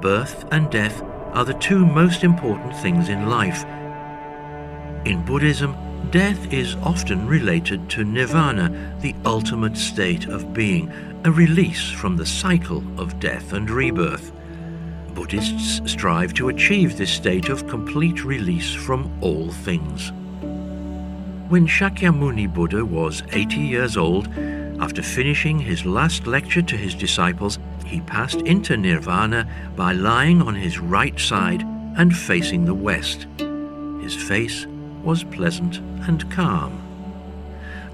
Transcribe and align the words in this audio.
birth 0.00 0.46
and 0.52 0.70
death 0.70 1.02
are 1.32 1.44
the 1.44 1.54
two 1.54 1.84
most 1.84 2.24
important 2.24 2.74
things 2.76 3.08
in 3.08 3.28
life. 3.28 3.64
In 5.04 5.24
Buddhism, 5.24 5.76
death 6.10 6.52
is 6.52 6.74
often 6.76 7.26
related 7.26 7.88
to 7.90 8.04
nirvana, 8.04 8.96
the 9.00 9.14
ultimate 9.24 9.76
state 9.76 10.26
of 10.26 10.52
being, 10.52 10.92
a 11.24 11.30
release 11.30 11.90
from 11.90 12.16
the 12.16 12.26
cycle 12.26 12.82
of 13.00 13.18
death 13.20 13.52
and 13.52 13.68
rebirth. 13.68 14.32
Buddhists 15.14 15.80
strive 15.90 16.34
to 16.34 16.48
achieve 16.48 16.96
this 16.96 17.10
state 17.10 17.48
of 17.48 17.66
complete 17.68 18.24
release 18.24 18.74
from 18.74 19.10
all 19.20 19.50
things. 19.50 20.12
When 21.48 21.66
Shakyamuni 21.66 22.52
Buddha 22.52 22.84
was 22.84 23.22
80 23.32 23.56
years 23.56 23.96
old, 23.96 24.28
after 24.80 25.02
finishing 25.02 25.58
his 25.58 25.86
last 25.86 26.26
lecture 26.26 26.62
to 26.62 26.76
his 26.76 26.94
disciples, 26.94 27.58
he 27.86 28.00
passed 28.00 28.40
into 28.42 28.76
nirvana 28.76 29.48
by 29.76 29.92
lying 29.92 30.42
on 30.42 30.54
his 30.54 30.78
right 30.78 31.18
side 31.18 31.62
and 31.96 32.16
facing 32.16 32.64
the 32.64 32.74
west. 32.74 33.26
His 34.02 34.14
face 34.14 34.66
was 35.02 35.24
pleasant 35.24 35.78
and 36.06 36.30
calm. 36.30 36.82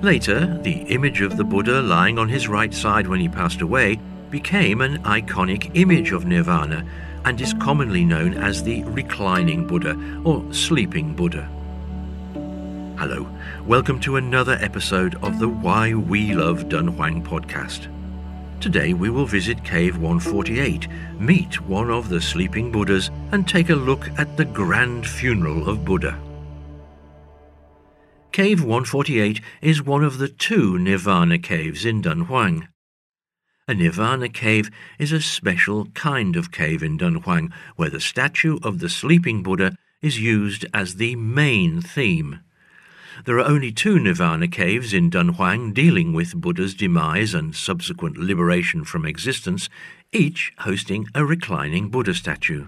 Later, 0.01 0.59
the 0.63 0.81
image 0.89 1.21
of 1.21 1.37
the 1.37 1.45
Buddha 1.45 1.81
lying 1.81 2.19
on 2.19 2.29
his 2.29 2.49
right 2.49 2.75
side 2.75 3.07
when 3.07 3.21
he 3.21 3.29
passed 3.29 3.61
away 3.61 4.01
became 4.31 4.81
an 4.81 5.03
iconic 5.05 5.71
image 5.75 6.11
of 6.11 6.27
nirvana 6.27 6.85
and 7.25 7.41
is 7.41 7.55
commonly 7.55 8.05
known 8.05 8.35
as 8.35 8.63
the 8.63 8.83
reclining 8.85 9.67
Buddha 9.67 9.97
or 10.25 10.43
sleeping 10.53 11.15
Buddha. 11.15 11.49
Hello, 12.99 13.29
welcome 13.67 14.01
to 14.01 14.17
another 14.17 14.59
episode 14.61 15.15
of 15.23 15.39
the 15.39 15.49
Why 15.49 15.95
We 15.95 16.35
Love 16.35 16.65
Dunhuang 16.65 17.25
podcast. 17.25 17.89
Today 18.63 18.93
we 18.93 19.11
will 19.11 19.27
visit 19.27 19.65
Cave 19.65 19.99
148, 19.99 20.87
meet 21.19 21.61
one 21.63 21.91
of 21.91 22.09
the 22.09 22.21
sleeping 22.21 22.71
Buddhas, 22.71 23.11
and 23.33 23.47
take 23.47 23.71
a 23.71 23.75
look 23.75 24.09
at 24.21 24.37
the 24.37 24.45
grand 24.45 25.05
funeral 25.05 25.69
of 25.69 25.85
Buddha. 25.85 26.17
Cave 28.31 28.61
148 28.61 29.41
is 29.63 29.83
one 29.83 30.05
of 30.05 30.19
the 30.19 30.29
two 30.29 30.79
Nirvana 30.79 31.41
caves 31.41 31.85
in 31.85 32.03
Dunhuang. 32.03 32.69
A 33.67 33.75
Nirvana 33.75 34.29
cave 34.29 34.71
is 34.97 35.11
a 35.11 35.21
special 35.21 35.87
kind 35.87 36.37
of 36.37 36.53
cave 36.53 36.85
in 36.85 36.97
Dunhuang 36.97 37.53
where 37.75 37.91
the 37.91 37.99
statue 37.99 38.61
of 38.63 38.79
the 38.79 38.89
sleeping 38.89 39.43
Buddha 39.43 39.75
is 40.03 40.21
used 40.21 40.67
as 40.73 40.95
the 40.95 41.17
main 41.17 41.81
theme. 41.81 42.39
There 43.25 43.39
are 43.39 43.47
only 43.47 43.73
two 43.73 43.99
Nirvana 43.99 44.49
caves 44.49 44.93
in 44.93 45.11
Dunhuang 45.11 45.73
dealing 45.75 46.13
with 46.13 46.35
Buddha's 46.35 46.75
demise 46.75 47.35
and 47.35 47.55
subsequent 47.55 48.17
liberation 48.17 48.85
from 48.85 49.05
existence, 49.05 49.69
each 50.13 50.53
hosting 50.59 51.07
a 51.15 51.25
reclining 51.25 51.89
Buddha 51.89 52.15
statue. 52.15 52.67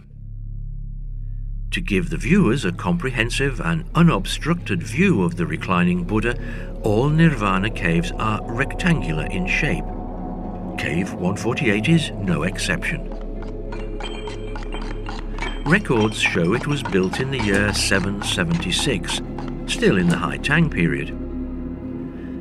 To 1.73 1.81
give 1.81 2.11
the 2.11 2.17
viewers 2.17 2.65
a 2.65 2.71
comprehensive 2.71 3.61
and 3.61 3.85
unobstructed 3.97 4.83
view 4.83 5.23
of 5.23 5.37
the 5.37 5.45
reclining 5.45 6.05
Buddha, 6.05 6.39
all 6.83 7.09
Nirvana 7.09 7.71
caves 7.71 8.13
are 8.13 8.41
rectangular 8.45 9.27
in 9.27 9.49
shape. 9.49 9.85
Cave 10.79 11.15
148 11.15 11.89
is 11.89 12.11
no 12.13 12.45
exception. 12.45 13.11
Records 15.65 16.21
show 16.21 16.53
it 16.55 16.67
was 16.67 16.83
built 16.83 17.21
in 17.21 17.31
the 17.31 17.43
year 17.43 17.73
776, 17.73 19.21
still 19.67 19.97
in 19.97 20.09
the 20.09 20.17
High 20.17 20.37
Tang 20.37 20.69
period. 20.71 21.11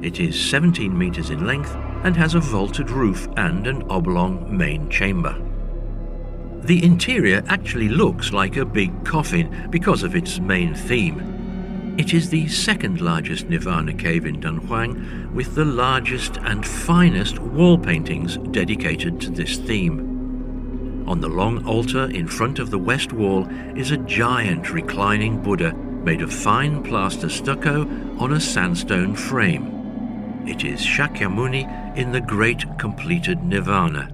It 0.03 0.19
is 0.19 0.39
17 0.49 0.97
metres 0.97 1.29
in 1.29 1.45
length 1.45 1.75
and 2.03 2.15
has 2.17 2.35
a 2.35 2.39
vaulted 2.39 2.89
roof 2.89 3.27
and 3.37 3.65
an 3.67 3.83
oblong 3.89 4.55
main 4.55 4.89
chamber. 4.89 5.35
The 6.63 6.83
interior 6.83 7.43
actually 7.47 7.89
looks 7.89 8.31
like 8.31 8.57
a 8.57 8.65
big 8.65 9.05
coffin 9.05 9.67
because 9.69 10.03
of 10.03 10.15
its 10.15 10.39
main 10.39 10.75
theme. 10.75 11.95
It 11.97 12.13
is 12.13 12.29
the 12.29 12.47
second 12.47 13.01
largest 13.01 13.49
Nirvana 13.49 13.93
cave 13.93 14.25
in 14.25 14.41
Dunhuang, 14.41 15.31
with 15.33 15.55
the 15.55 15.65
largest 15.65 16.37
and 16.37 16.65
finest 16.65 17.39
wall 17.39 17.77
paintings 17.77 18.37
dedicated 18.51 19.21
to 19.21 19.29
this 19.29 19.57
theme. 19.57 21.05
On 21.07 21.19
the 21.19 21.27
long 21.27 21.65
altar 21.65 22.09
in 22.09 22.27
front 22.27 22.59
of 22.59 22.71
the 22.71 22.79
west 22.79 23.13
wall 23.13 23.47
is 23.75 23.91
a 23.91 23.97
giant 23.97 24.71
reclining 24.71 25.41
Buddha 25.41 25.73
made 26.03 26.21
of 26.21 26.33
fine 26.33 26.83
plaster 26.83 27.29
stucco 27.29 27.81
on 28.19 28.33
a 28.33 28.39
sandstone 28.39 29.15
frame. 29.15 30.43
It 30.45 30.65
is 30.65 30.81
Shakyamuni 30.81 31.97
in 31.97 32.11
the 32.11 32.19
great 32.19 32.65
completed 32.77 33.43
Nirvana. 33.43 34.13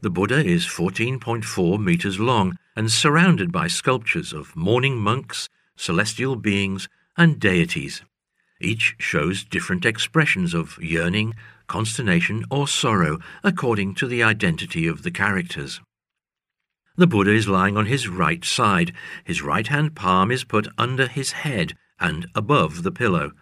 The 0.00 0.10
Buddha 0.10 0.44
is 0.44 0.64
14.4 0.66 1.82
meters 1.82 2.18
long 2.18 2.56
and 2.74 2.90
surrounded 2.90 3.52
by 3.52 3.66
sculptures 3.66 4.32
of 4.32 4.56
mourning 4.56 4.96
monks, 4.96 5.48
celestial 5.76 6.36
beings, 6.36 6.88
and 7.16 7.38
deities. 7.38 8.02
Each 8.60 8.94
shows 8.98 9.44
different 9.44 9.84
expressions 9.84 10.54
of 10.54 10.78
yearning, 10.80 11.34
consternation, 11.66 12.44
or 12.50 12.66
sorrow 12.66 13.18
according 13.44 13.94
to 13.96 14.06
the 14.06 14.22
identity 14.22 14.86
of 14.86 15.02
the 15.02 15.10
characters. 15.10 15.80
The 16.98 17.06
Buddha 17.06 17.32
is 17.32 17.46
lying 17.46 17.76
on 17.76 17.86
his 17.86 18.08
right 18.08 18.42
side. 18.42 18.92
His 19.22 19.42
right 19.42 19.66
hand 19.66 19.94
palm 19.94 20.30
is 20.30 20.44
put 20.44 20.66
under 20.78 21.06
his 21.06 21.32
head 21.32 21.74
and 22.00 22.26
above 22.34 22.82
the 22.82 22.92
pillow. 22.92 23.32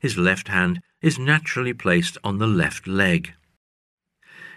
His 0.00 0.16
left 0.16 0.48
hand 0.48 0.80
is 1.02 1.18
naturally 1.18 1.74
placed 1.74 2.16
on 2.24 2.38
the 2.38 2.46
left 2.46 2.86
leg. 2.86 3.34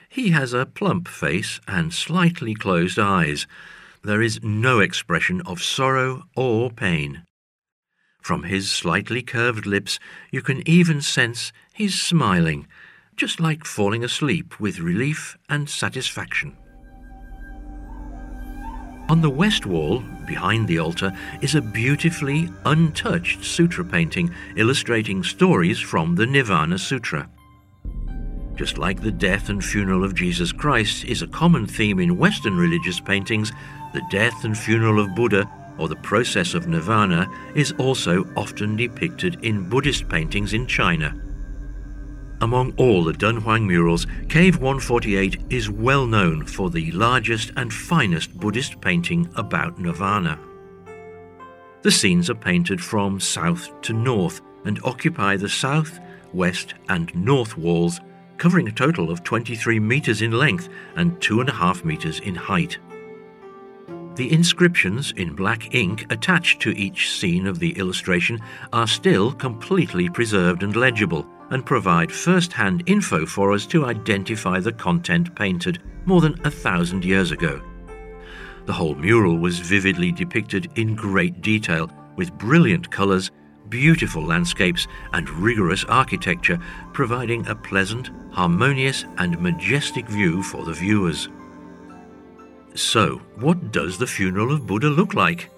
He 0.08 0.30
has 0.30 0.54
a 0.54 0.66
plump 0.66 1.10
face 1.10 1.60
and 1.68 1.94
slightly 1.94 2.54
closed 2.54 2.98
eyes. 2.98 3.46
There 4.04 4.22
is 4.22 4.42
no 4.42 4.80
expression 4.80 5.42
of 5.42 5.62
sorrow 5.62 6.24
or 6.36 6.72
pain. 6.72 7.24
From 8.22 8.44
his 8.44 8.72
slightly 8.72 9.22
curved 9.22 9.66
lips, 9.66 10.00
you 10.32 10.42
can 10.42 10.68
even 10.68 11.02
sense 11.02 11.52
he's 11.74 12.02
smiling, 12.02 12.68
just 13.18 13.42
like 13.42 13.66
falling 13.66 14.04
asleep 14.04 14.60
with 14.60 14.80
relief 14.80 15.38
and 15.50 15.70
satisfaction. 15.70 16.56
On 19.08 19.22
the 19.22 19.30
west 19.30 19.68
wall, 19.68 20.04
behind 20.26 20.68
the 20.68 20.80
altar, 20.80 21.16
is 21.42 21.54
a 21.54 21.62
beautifully 21.62 22.50
untouched 22.66 23.46
sutra 23.46 23.86
painting 23.86 24.34
illustrating 24.56 25.24
stories 25.24 25.80
from 25.80 26.16
the 26.16 26.26
Nirvana 26.26 26.80
Sutra. 26.80 27.30
Just 28.56 28.80
like 28.80 29.02
the 29.02 29.12
death 29.12 29.50
and 29.50 29.64
funeral 29.64 30.04
of 30.04 30.16
Jesus 30.16 30.52
Christ 30.52 31.06
is 31.06 31.22
a 31.22 31.28
common 31.28 31.68
theme 31.68 32.00
in 32.00 32.18
Western 32.18 32.58
religious 32.58 33.00
paintings, 33.00 33.52
the 33.94 34.02
death 34.10 34.44
and 34.44 34.58
funeral 34.58 35.00
of 35.00 35.14
Buddha 35.14 35.48
or 35.78 35.88
the 35.88 35.96
process 35.98 36.54
of 36.54 36.68
nirvana, 36.68 37.30
is 37.54 37.74
also 37.74 38.26
often 38.36 38.76
depicted 38.76 39.38
in 39.44 39.70
Buddhist 39.70 40.08
paintings 40.10 40.54
in 40.54 40.66
China. 40.66 41.14
Among 42.46 42.76
all 42.78 43.04
the 43.04 43.12
Dunhuang 43.12 43.66
murals, 43.66 44.06
Cave 44.30 44.58
148 44.58 45.42
is 45.50 45.72
well 45.72 46.06
known 46.06 46.46
for 46.46 46.70
the 46.70 46.92
largest 46.92 47.52
and 47.58 47.74
finest 47.74 48.38
Buddhist 48.38 48.80
painting 48.82 49.28
about 49.36 49.80
nirvana. 49.80 50.38
The 51.82 51.90
scenes 51.90 52.30
are 52.30 52.36
painted 52.36 52.84
from 52.84 53.20
south 53.20 53.72
to 53.82 53.94
north 53.94 54.42
and 54.64 54.80
occupy 54.84 55.38
the 55.38 55.50
south, 55.50 56.00
west, 56.34 56.76
and 56.88 57.16
north 57.16 57.58
walls, 57.58 58.00
covering 58.38 58.68
a 58.68 58.72
total 58.72 59.10
of 59.10 59.24
23 59.24 59.80
metres 59.80 60.22
in 60.22 60.30
length 60.30 60.70
and 60.96 61.20
2.5 61.22 61.84
metres 61.84 62.20
in 62.20 62.36
height. 62.36 62.78
The 64.18 64.32
inscriptions 64.32 65.14
in 65.14 65.34
black 65.34 65.74
ink 65.74 66.06
attached 66.12 66.62
to 66.62 66.78
each 66.78 67.12
scene 67.12 67.48
of 67.48 67.58
the 67.58 67.72
illustration 67.72 68.40
are 68.72 68.86
still 68.86 69.32
completely 69.32 70.10
preserved 70.10 70.62
and 70.62 70.76
legible 70.76 71.26
and 71.50 71.66
provide 71.66 72.12
first 72.12 72.54
hand 72.54 72.84
info 72.86 73.26
for 73.26 73.54
us 73.54 73.66
to 73.68 73.86
identify 73.86 74.60
the 74.60 74.72
content 74.72 75.36
painted 75.36 75.82
more 76.06 76.22
than 76.22 76.40
a 76.46 76.52
thousand 76.52 77.04
years 77.04 77.32
ago. 77.32 77.62
The 78.66 78.74
whole 78.74 78.96
mural 78.96 79.38
was 79.38 79.60
vividly 79.60 80.12
depicted 80.12 80.72
in 80.76 80.96
great 80.96 81.42
detail 81.42 81.90
with 82.16 82.38
brilliant 82.38 82.90
colours, 82.90 83.30
beautiful 83.70 84.24
landscapes, 84.24 84.88
and 85.14 85.30
rigorous 85.30 85.84
architecture, 85.86 86.60
providing 86.94 87.46
a 87.48 87.56
pleasant, 87.56 88.10
harmonious, 88.32 89.06
and 89.18 89.40
majestic 89.40 90.08
view 90.08 90.42
for 90.42 90.64
the 90.66 90.74
viewers. 90.74 91.30
So, 92.74 93.22
what 93.36 93.72
does 93.72 93.98
the 93.98 94.08
funeral 94.08 94.52
of 94.52 94.68
Buddha 94.68 94.90
look 94.90 95.14
like? 95.14 95.50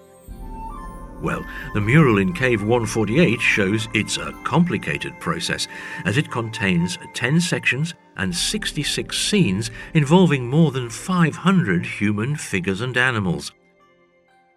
Well, 1.20 1.44
the 1.74 1.80
mural 1.80 2.18
in 2.18 2.32
Cave 2.32 2.62
148 2.62 3.40
shows 3.40 3.88
it's 3.92 4.18
a 4.18 4.32
complicated 4.44 5.18
process, 5.18 5.66
as 6.04 6.16
it 6.16 6.30
contains 6.30 6.96
10 7.14 7.40
sections 7.40 7.94
and 8.16 8.34
66 8.34 9.18
scenes 9.18 9.70
involving 9.94 10.48
more 10.48 10.70
than 10.70 10.88
500 10.88 11.84
human 11.84 12.36
figures 12.36 12.80
and 12.80 12.96
animals. 12.96 13.52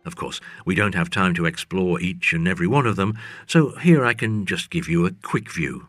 Of 0.05 0.15
course, 0.15 0.39
we 0.65 0.75
don't 0.75 0.95
have 0.95 1.09
time 1.09 1.33
to 1.35 1.45
explore 1.45 1.99
each 1.99 2.31
and 2.33 2.47
every 2.47 2.67
one 2.67 2.85
of 2.85 2.95
them, 2.95 3.17
so 3.47 3.75
here 3.77 4.05
I 4.05 4.13
can 4.13 4.45
just 4.45 4.69
give 4.69 4.87
you 4.87 5.05
a 5.05 5.11
quick 5.11 5.51
view. 5.51 5.87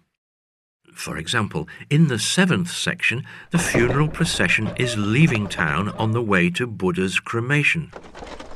For 0.94 1.16
example, 1.16 1.68
in 1.90 2.08
the 2.08 2.18
seventh 2.18 2.70
section, 2.70 3.24
the 3.50 3.58
funeral 3.58 4.08
procession 4.08 4.70
is 4.76 4.96
leaving 4.96 5.48
town 5.48 5.90
on 5.90 6.12
the 6.12 6.22
way 6.22 6.50
to 6.50 6.66
Buddha's 6.66 7.20
cremation. 7.20 7.90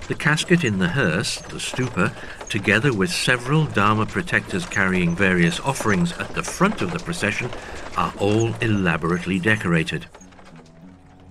The 0.09 0.15
casket 0.15 0.63
in 0.63 0.79
the 0.79 0.87
hearse, 0.87 1.41
the 1.41 1.57
stupa, 1.57 2.15
together 2.49 2.93
with 2.93 3.11
several 3.11 3.65
Dharma 3.67 4.07
protectors 4.07 4.65
carrying 4.65 5.17
various 5.17 5.59
offerings 5.59 6.13
at 6.13 6.33
the 6.33 6.45
front 6.45 6.81
of 6.81 6.93
the 6.93 7.01
procession, 7.01 7.51
are 7.97 8.15
all 8.21 8.55
elaborately 8.61 9.41
decorated. 9.41 10.07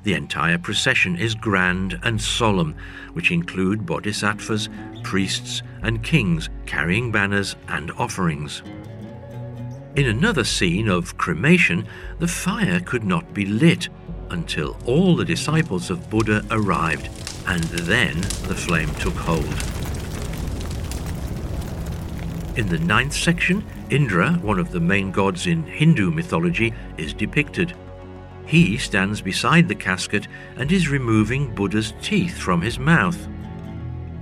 The 0.04 0.14
entire 0.14 0.58
procession 0.58 1.16
is 1.16 1.36
grand 1.36 2.00
and 2.04 2.22
solemn, 2.22 2.76
which 3.14 3.32
include 3.32 3.86
bodhisattvas, 3.86 4.68
priests, 5.04 5.64
and 5.82 6.04
kings 6.04 6.50
carrying 6.66 7.14
banners 7.14 7.56
and 7.70 7.92
offerings. 7.92 8.62
In 9.96 10.06
another 10.06 10.44
scene 10.44 10.90
of 10.90 11.18
cremation, 11.18 11.88
the 12.20 12.28
fire 12.28 12.82
could 12.82 13.06
not 13.06 13.34
be 13.34 13.46
lit 13.46 13.88
until 14.32 14.78
all 14.86 15.16
the 15.16 15.24
disciples 15.24 15.90
of 15.90 16.10
Buddha 16.10 16.46
arrived 16.52 17.25
and 17.48 17.64
then 17.64 18.22
the 18.48 18.56
flame 18.56 18.94
took 18.96 19.14
hold. 19.16 19.46
In 22.58 22.70
the 22.70 22.80
ninth 22.80 23.14
section, 23.14 23.66
Indra, 23.90 24.34
one 24.34 24.60
of 24.60 24.72
the 24.72 24.80
main 24.80 25.12
gods 25.12 25.46
in 25.46 25.64
Hindu 25.64 26.10
mythology, 26.10 26.74
is 26.98 27.14
depicted. 27.14 27.76
He 28.46 28.78
stands 28.78 29.22
beside 29.22 29.68
the 29.68 29.76
casket 29.76 30.28
and 30.56 30.72
is 30.72 30.88
removing 30.88 31.54
Buddha's 31.54 31.94
teeth 32.02 32.38
from 32.38 32.62
his 32.62 32.80
mouth. 32.80 33.28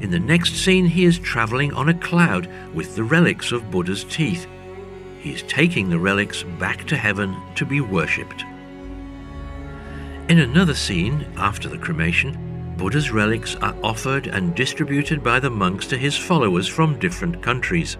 In 0.01 0.09
the 0.09 0.19
next 0.19 0.55
scene, 0.55 0.87
he 0.87 1.05
is 1.05 1.19
traveling 1.19 1.73
on 1.73 1.89
a 1.89 1.93
cloud 1.93 2.49
with 2.73 2.95
the 2.95 3.03
relics 3.03 3.51
of 3.51 3.69
Buddha's 3.69 4.03
teeth. 4.03 4.47
He 5.19 5.33
is 5.33 5.43
taking 5.43 5.89
the 5.89 5.99
relics 5.99 6.43
back 6.43 6.85
to 6.87 6.97
heaven 6.97 7.35
to 7.55 7.65
be 7.65 7.79
worshipped. 7.79 8.43
In 10.27 10.39
another 10.39 10.73
scene, 10.73 11.25
after 11.37 11.69
the 11.69 11.77
cremation, 11.77 12.42
Buddha's 12.77 13.11
relics 13.11 13.55
are 13.57 13.75
offered 13.83 14.27
and 14.27 14.55
distributed 14.55 15.23
by 15.23 15.39
the 15.39 15.49
monks 15.49 15.87
to 15.87 15.97
his 15.97 16.17
followers 16.17 16.67
from 16.67 16.99
different 16.99 17.41
countries. 17.41 17.97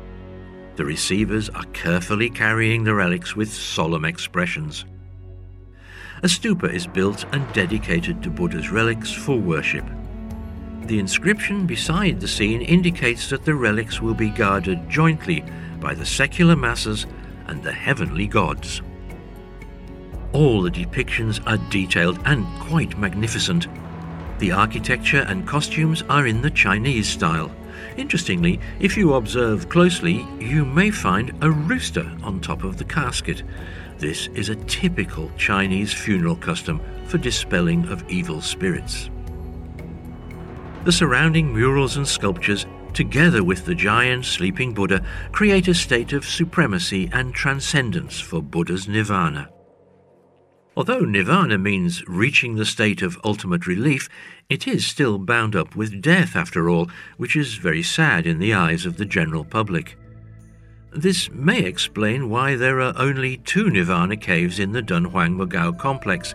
The 0.75 0.86
receivers 0.86 1.50
are 1.50 1.66
carefully 1.74 2.30
carrying 2.30 2.84
the 2.84 2.96
relics 2.96 3.36
with 3.36 3.54
solemn 3.54 4.06
expressions. 4.06 4.86
A 6.24 6.28
stupa 6.28 6.74
is 6.74 6.88
built 6.88 7.25
and 7.34 7.52
dedicated 7.54 8.24
to 8.24 8.30
Buddha's 8.30 8.72
relics 8.72 9.12
for 9.12 9.38
worship. 9.38 9.86
The 10.86 11.00
inscription 11.00 11.68
beside 11.68 12.20
the 12.20 12.28
scene 12.28 12.62
indicates 12.62 13.30
that 13.30 13.46
the 13.46 13.56
relics 13.56 14.02
will 14.02 14.14
be 14.14 14.30
guarded 14.30 14.90
jointly 14.90 15.46
by 15.80 15.94
the 15.94 16.06
secular 16.06 16.56
masses 16.56 17.06
and 17.48 17.62
the 17.62 17.72
heavenly 17.72 18.25
gods. 18.25 18.81
All 20.34 20.62
the 20.62 20.72
depictions 20.72 21.42
are 21.46 21.58
detailed 21.70 22.20
and 22.25 22.46
quite 22.60 22.98
magnificent. 22.98 23.68
The 24.39 24.51
architecture 24.51 25.25
and 25.27 25.47
costumes 25.47 26.03
are 26.09 26.27
in 26.27 26.41
the 26.41 26.50
Chinese 26.50 27.07
style. 27.07 27.51
Interestingly, 27.97 28.59
if 28.80 28.97
you 28.97 29.13
observe 29.13 29.69
closely, 29.69 30.25
you 30.39 30.65
may 30.65 30.89
find 30.91 31.31
a 31.41 31.51
rooster 31.51 32.12
on 32.24 32.39
top 32.39 32.63
of 32.63 32.77
the 32.77 32.83
casket. 32.83 33.44
This 34.00 34.27
is 34.35 34.50
a 34.50 34.56
typical 34.56 35.31
Chinese 35.38 35.94
funeral 35.94 36.35
custom 36.35 36.81
for 37.06 37.18
dispelling 37.18 37.88
of 37.88 38.09
evil 38.09 38.41
spirits. 38.41 39.09
The 40.83 40.91
surrounding 40.91 41.53
murals 41.53 41.95
and 41.95 42.07
sculptures, 42.07 42.65
together 42.94 43.44
with 43.44 43.65
the 43.65 43.75
giant 43.75 44.25
sleeping 44.25 44.74
Buddha, 44.74 45.06
create 45.31 45.68
a 45.68 45.74
state 45.74 46.12
of 46.12 46.25
supremacy 46.25 47.09
and 47.13 47.33
transcendence 47.33 48.19
for 48.19 48.41
Buddha's 48.41 48.88
nirvana. 48.88 49.50
Although 50.75 51.02
nirvana 51.02 51.60
means 51.60 52.04
reaching 52.08 52.56
the 52.56 52.66
state 52.66 53.04
of 53.04 53.20
ultimate 53.24 53.68
relief, 53.68 54.10
it 54.50 54.68
is 54.68 54.86
still 54.86 55.20
bound 55.20 55.56
up 55.56 55.75
with 55.75 56.02
death 56.02 56.36
after 56.36 56.68
all, 56.68 56.90
which 57.18 57.36
is 57.36 57.56
very 57.56 57.84
sad 57.84 58.25
in 58.25 58.40
the 58.40 58.56
eyes 58.56 58.86
of 58.86 58.98
the 58.98 59.06
general 59.06 59.46
public. 59.46 59.96
This 60.92 61.30
may 61.31 61.60
explain 61.60 62.30
why 62.30 62.56
there 62.56 62.81
are 62.81 62.94
only 62.98 63.38
two 63.38 63.70
nirvana 63.70 64.18
caves 64.18 64.60
in 64.60 64.72
the 64.72 64.81
Dunhuang 64.81 65.36
Mogao 65.36 65.78
complex. 65.78 66.34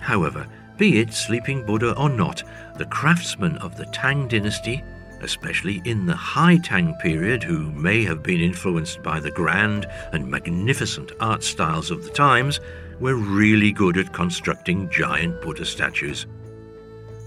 However, 0.00 0.46
be 0.76 0.98
it 0.98 1.12
Sleeping 1.12 1.64
Buddha 1.64 1.96
or 1.98 2.08
not, 2.08 2.42
the 2.78 2.86
craftsmen 2.86 3.56
of 3.58 3.76
the 3.76 3.86
Tang 3.86 4.26
dynasty, 4.26 4.82
especially 5.20 5.80
in 5.84 6.04
the 6.06 6.16
High 6.16 6.58
Tang 6.58 6.94
period, 7.00 7.42
who 7.42 7.70
may 7.72 8.04
have 8.04 8.22
been 8.22 8.40
influenced 8.40 9.02
by 9.02 9.20
the 9.20 9.30
grand 9.30 9.86
and 10.12 10.30
magnificent 10.30 11.12
art 11.20 11.42
styles 11.42 11.90
of 11.90 12.04
the 12.04 12.10
times, 12.10 12.60
were 13.00 13.14
really 13.14 13.72
good 13.72 13.96
at 13.96 14.12
constructing 14.12 14.88
giant 14.90 15.40
Buddha 15.42 15.64
statues. 15.64 16.26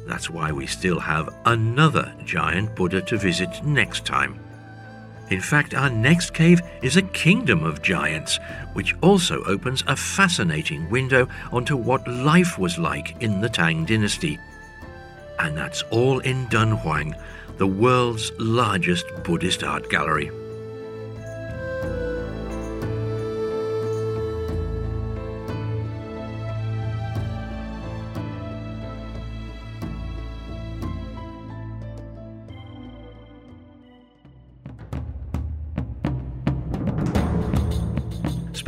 That's 0.06 0.30
why 0.30 0.52
we 0.52 0.68
still 0.68 1.00
have 1.00 1.36
another 1.46 2.14
giant 2.24 2.75
Buddha 2.75 3.02
to 3.02 3.18
visit 3.18 3.64
next 3.64 4.06
time. 4.06 4.40
In 5.30 5.42
fact, 5.42 5.74
our 5.74 5.90
next 5.90 6.34
cave 6.34 6.62
is 6.81 6.96
a 6.96 7.02
kingdom 7.02 7.64
of 7.64 7.81
giants, 7.81 8.40
which 8.74 8.96
also 9.02 9.44
opens 9.44 9.84
a 9.88 9.96
fascinating 9.96 10.90
window 10.90 11.28
onto 11.52 11.75
what 11.75 12.08
life 12.08 12.58
was 12.58 12.78
like 12.78 13.22
in 13.22 13.42
the 13.42 13.50
Tang 13.50 13.84
dynasty. 13.84 14.40
And 15.40 15.58
that's 15.58 15.81
all 15.92 16.19
in 16.19 16.48
Dunhuang, 16.48 17.14
the 17.58 17.68
world's 17.68 18.31
largest 18.40 19.06
Buddhist 19.24 19.64
art 19.64 19.90
gallery. 19.90 20.31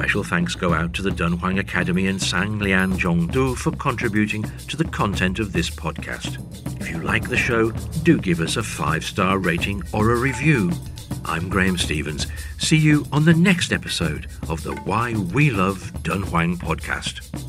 Special 0.09 0.23
thanks 0.23 0.55
go 0.55 0.73
out 0.73 0.95
to 0.95 1.03
the 1.03 1.11
Dunhuang 1.11 1.59
Academy 1.59 2.07
and 2.07 2.19
Sanlian 2.19 2.97
Zhongdu 2.97 3.55
for 3.55 3.69
contributing 3.73 4.41
to 4.67 4.75
the 4.75 4.83
content 4.85 5.37
of 5.37 5.53
this 5.53 5.69
podcast. 5.69 6.39
If 6.81 6.89
you 6.89 6.99
like 7.03 7.29
the 7.29 7.37
show, 7.37 7.69
do 8.01 8.17
give 8.17 8.39
us 8.39 8.57
a 8.57 8.63
five 8.63 9.05
star 9.05 9.37
rating 9.37 9.83
or 9.93 10.09
a 10.09 10.19
review. 10.19 10.71
I'm 11.25 11.47
Graham 11.47 11.77
Stevens. 11.77 12.25
See 12.57 12.75
you 12.75 13.05
on 13.11 13.25
the 13.25 13.35
next 13.35 13.71
episode 13.71 14.25
of 14.49 14.63
the 14.63 14.73
Why 14.77 15.13
We 15.13 15.51
Love 15.51 15.93
Dunhuang 16.01 16.57
podcast. 16.57 17.48